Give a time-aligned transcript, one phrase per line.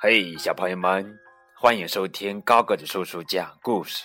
[0.00, 1.18] 嘿，小朋友们，
[1.56, 4.04] 欢迎收听高个子叔叔讲故事。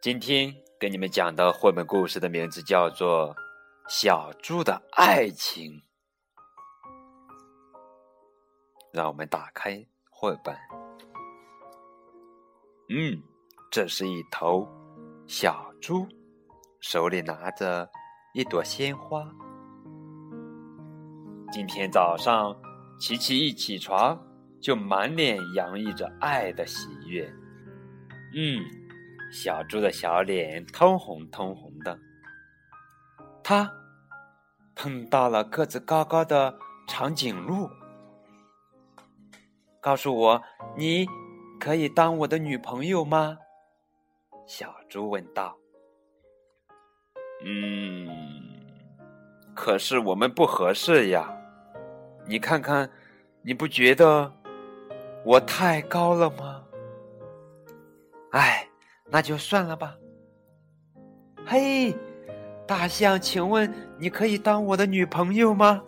[0.00, 3.34] 今天给你们讲的绘本故事的名字叫做
[3.88, 5.72] 《小猪的爱情》。
[8.92, 10.56] 让我们打开绘本。
[12.88, 13.20] 嗯，
[13.72, 14.68] 这是一头
[15.26, 16.06] 小猪，
[16.78, 17.90] 手里拿着
[18.34, 19.28] 一朵鲜花。
[21.50, 22.54] 今天早上，
[23.00, 24.16] 琪琪一起床
[24.60, 27.32] 就满脸洋溢着爱的喜悦。
[28.34, 28.64] 嗯，
[29.32, 31.98] 小猪的小脸通红通红的。
[33.42, 33.72] 他
[34.74, 37.70] 碰到了个子高高的长颈鹿。
[39.80, 40.42] 告诉我，
[40.76, 41.06] 你
[41.60, 43.38] 可以当我的女朋友吗？
[44.46, 45.56] 小猪问道。
[47.44, 48.08] 嗯，
[49.54, 51.32] 可是我们不合适呀。
[52.26, 52.90] 你看看，
[53.42, 54.32] 你不觉得
[55.26, 56.62] 我太高了吗？
[58.30, 58.64] 哎，
[59.10, 59.96] 那就算了吧。
[61.44, 61.92] 嘿，
[62.64, 65.82] 大象，请问你可以当我的女朋友吗？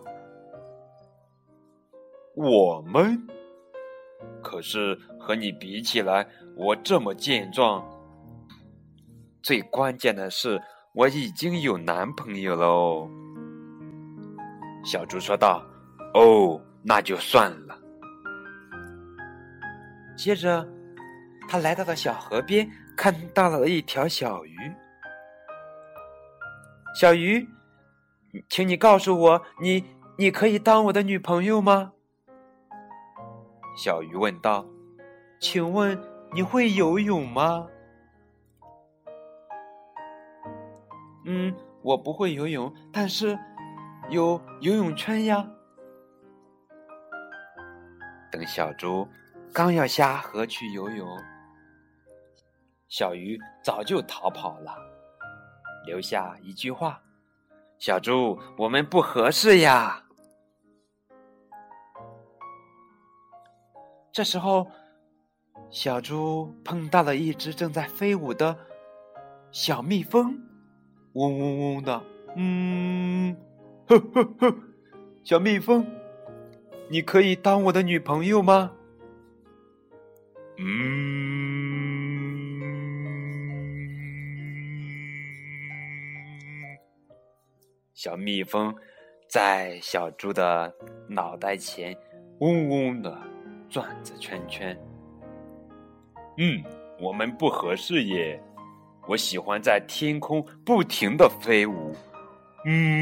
[2.35, 3.17] 我们。
[4.43, 7.81] 可是和你比起来，我这么健壮。
[9.41, 10.61] 最关键的是，
[10.93, 13.09] 我已经有男朋友了哦。
[14.83, 15.63] 小猪说道
[16.13, 17.78] ：“哦，那就算了。”
[20.19, 20.67] 接着，
[21.47, 24.57] 他来到了小河边，看到了一条小鱼。
[26.93, 27.47] 小鱼，
[28.49, 29.85] 请你告诉我，你
[30.17, 31.93] 你可以当我的女朋友吗？
[33.77, 34.65] 小鱼问道
[35.39, 35.97] ：“请问
[36.33, 37.65] 你会游泳吗
[41.25, 43.39] ？”“嗯，我不会游泳，但是
[44.09, 45.49] 有游泳圈呀。”
[48.29, 49.07] 等小猪
[49.51, 51.07] 刚要下河去游泳，
[52.87, 54.77] 小鱼早就逃跑了，
[55.85, 57.01] 留下一句话
[57.79, 60.03] ：“小猪，我们不合适呀。”
[64.11, 64.69] 这时候，
[65.69, 68.55] 小猪碰到了一只正在飞舞的
[69.51, 70.39] 小蜜蜂，
[71.13, 72.03] 嗡嗡嗡的，
[72.35, 73.35] 嗯，
[73.87, 74.55] 呵呵呵，
[75.23, 75.85] 小蜜蜂，
[76.89, 78.73] 你可以当我的女朋友吗？
[80.59, 80.67] 嗯，
[87.93, 88.75] 小蜜蜂
[89.29, 90.73] 在小猪的
[91.07, 91.97] 脑袋前
[92.39, 93.17] 嗡嗡的。
[93.69, 94.75] 转着圈圈。
[96.37, 96.63] 嗯，
[96.99, 98.41] 我们不合适耶。
[99.07, 101.95] 我喜欢在天空不停的飞舞。
[102.65, 102.93] 嗯，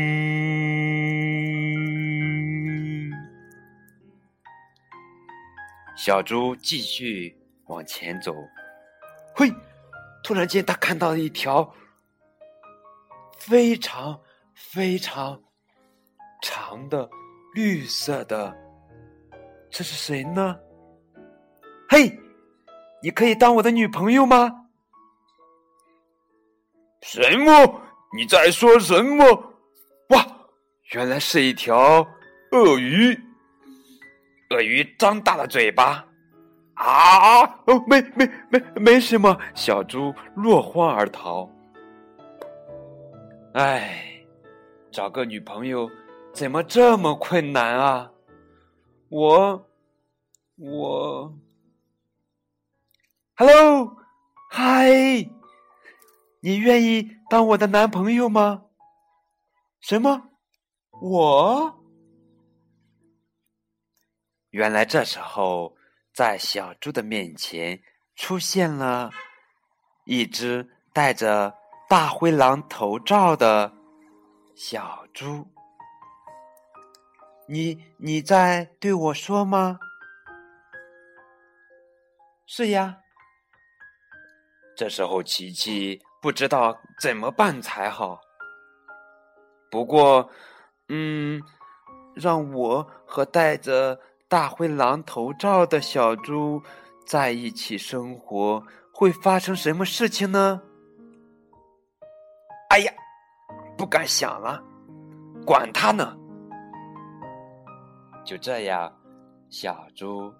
[5.96, 7.34] 小猪继续
[7.68, 8.34] 往前走。
[9.36, 9.52] 嘿，
[10.24, 11.74] 突然间，他看到了一条
[13.38, 14.20] 非常
[14.54, 15.42] 非常
[16.42, 17.10] 长的
[17.54, 18.56] 绿色的。
[19.70, 20.58] 这是谁呢？
[21.90, 22.20] 嘿，
[23.04, 24.66] 你可以当我的女朋友吗？
[27.02, 27.82] 什么？
[28.18, 29.54] 你在说什么？
[30.10, 30.26] 哇，
[30.94, 32.08] 原来是一条
[32.52, 33.18] 鳄鱼！
[34.50, 36.08] 鳄鱼张大了嘴巴，
[36.78, 37.44] 啊！
[37.66, 41.50] 哦，没没没没什么，小猪落荒而逃。
[43.54, 44.24] 哎，
[44.92, 45.90] 找个女朋友
[46.34, 48.12] 怎么这么困难啊？
[49.10, 49.68] 我，
[50.58, 51.40] 我
[53.36, 53.98] ，Hello，
[54.50, 54.92] 嗨，
[56.42, 58.66] 你愿意当我的男朋友吗？
[59.80, 60.30] 什么？
[61.02, 61.74] 我？
[64.50, 65.77] 原来这时候，
[66.18, 67.80] 在小猪的面前
[68.16, 69.12] 出现了
[70.06, 71.54] 一只戴着
[71.88, 73.72] 大灰狼头罩的
[74.56, 75.48] 小猪。
[77.48, 79.78] 你你在对我说吗？
[82.48, 82.98] 是呀。
[84.76, 88.20] 这时候，琪琪不知道怎么办才好。
[89.70, 90.32] 不过，
[90.90, 91.40] 嗯，
[92.16, 96.62] 让我和戴着大灰狼头罩的小猪
[97.06, 100.62] 在一起生活，会发生什么事情呢？
[102.70, 102.92] 哎呀，
[103.78, 104.62] 不敢想了，
[105.46, 106.18] 管他呢。
[108.26, 108.94] 就这样，
[109.50, 110.34] 小猪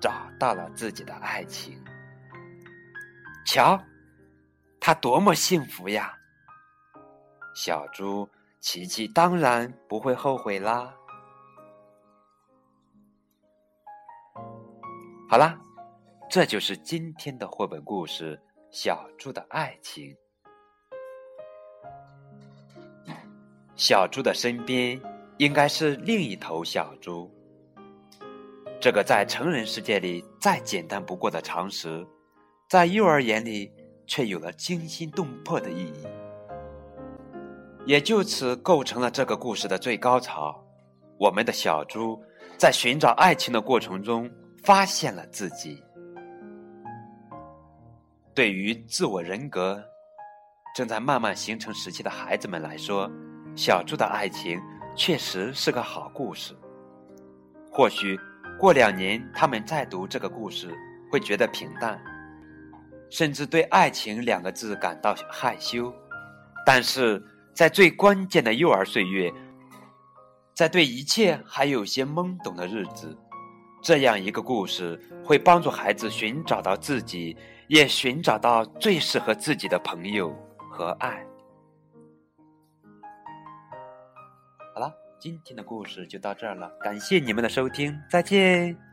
[0.00, 1.82] 找到了自己的爱情。
[3.44, 3.76] 瞧，
[4.78, 6.14] 他多么幸福呀！
[7.52, 8.28] 小猪
[8.60, 10.94] 琪琪当然不会后悔啦。
[15.32, 15.58] 好啦，
[16.28, 18.36] 这就是今天的绘本故事
[18.70, 20.14] 《小猪的爱情》。
[23.74, 25.00] 小猪的身边
[25.38, 27.32] 应该是另一头小猪。
[28.78, 32.06] 这个在成人世界里再简单不过的常识，
[32.68, 33.72] 在幼儿眼里
[34.06, 36.06] 却有了惊心动魄的意义，
[37.86, 40.62] 也就此构成了这个故事的最高潮。
[41.18, 42.22] 我们的小猪
[42.58, 44.30] 在寻找爱情的过程中
[44.62, 45.82] 发现了自己。
[48.34, 49.82] 对于自我人格
[50.74, 53.10] 正在慢慢形成时期的孩子们来说，
[53.54, 54.60] 小猪的爱情
[54.96, 56.56] 确实是个好故事。
[57.70, 58.18] 或许
[58.58, 60.74] 过两年，他们再读这个故事，
[61.10, 62.00] 会觉得平淡，
[63.10, 65.92] 甚至对“爱情”两个字感到害羞。
[66.64, 67.22] 但是
[67.52, 69.30] 在最关键的幼儿岁月，
[70.54, 73.14] 在对一切还有些懵懂的日子，
[73.82, 77.36] 这样一个故事会帮助孩子寻找到自己，
[77.66, 80.32] 也寻找到最适合自己的朋友
[80.70, 81.26] 和爱。
[84.74, 88.91] 好了，今天的故事就到这儿了，感谢你们的收听，再见。